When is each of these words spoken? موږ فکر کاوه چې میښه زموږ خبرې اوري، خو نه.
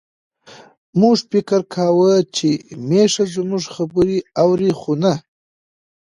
موږ 0.99 1.17
فکر 1.31 1.59
کاوه 1.73 2.13
چې 2.35 2.49
میښه 2.87 3.25
زموږ 3.35 3.63
خبرې 3.75 4.17
اوري، 4.41 4.71
خو 4.79 4.91
نه. 5.01 5.13